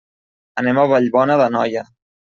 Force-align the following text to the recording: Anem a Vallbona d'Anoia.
Anem 0.61 0.79
a 0.79 0.87
Vallbona 0.95 1.39
d'Anoia. 1.45 1.89